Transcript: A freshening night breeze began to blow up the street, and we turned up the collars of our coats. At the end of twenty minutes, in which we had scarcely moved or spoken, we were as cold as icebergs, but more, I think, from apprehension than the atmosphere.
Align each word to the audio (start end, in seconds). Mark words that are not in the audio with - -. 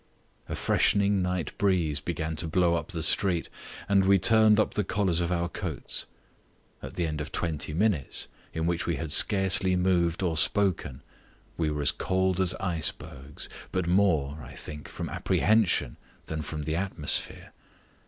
A 0.49 0.55
freshening 0.55 1.21
night 1.21 1.55
breeze 1.59 1.99
began 1.99 2.35
to 2.37 2.47
blow 2.47 2.73
up 2.73 2.87
the 2.91 3.03
street, 3.03 3.49
and 3.87 4.03
we 4.03 4.17
turned 4.17 4.59
up 4.59 4.73
the 4.73 4.83
collars 4.83 5.21
of 5.21 5.31
our 5.31 5.47
coats. 5.47 6.07
At 6.81 6.95
the 6.95 7.05
end 7.05 7.21
of 7.21 7.31
twenty 7.31 7.71
minutes, 7.71 8.27
in 8.51 8.65
which 8.65 8.87
we 8.87 8.95
had 8.95 9.11
scarcely 9.11 9.75
moved 9.75 10.23
or 10.23 10.35
spoken, 10.37 11.03
we 11.55 11.69
were 11.69 11.83
as 11.83 11.91
cold 11.91 12.41
as 12.41 12.55
icebergs, 12.55 13.47
but 13.71 13.85
more, 13.85 14.39
I 14.41 14.55
think, 14.55 14.87
from 14.87 15.07
apprehension 15.07 15.97
than 16.25 16.41
the 16.63 16.75
atmosphere. 16.75 17.53